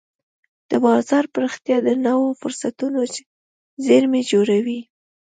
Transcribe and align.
د 0.69 0.71
بازار 0.85 1.23
پراختیا 1.33 1.77
د 1.83 1.89
نوو 2.05 2.27
فرصتونو 2.41 2.99
زېرمې 3.85 4.21
جوړوي. 4.31 4.79